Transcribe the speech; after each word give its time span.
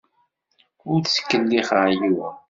Ur 0.91 0.99
ttkellixeɣ 1.01 1.83
yiwen. 1.93 2.37